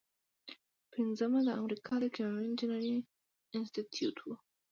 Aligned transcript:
پنځمه 0.93 1.39
د 1.47 1.49
امریکا 1.61 1.93
د 1.99 2.05
کیمیاوي 2.15 2.43
انجینری 2.49 2.95
انسټیټیوټ 3.55 4.17
و. 4.21 4.27